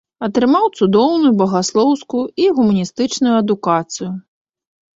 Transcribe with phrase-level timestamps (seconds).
[0.27, 4.09] Атрымаў цудоўную багаслоўскую і гуманістычную адукацыю.